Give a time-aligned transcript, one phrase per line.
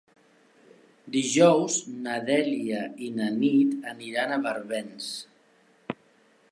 [1.15, 1.75] Dijous
[2.07, 5.13] na Dèlia i na Nit aniran a Barbens.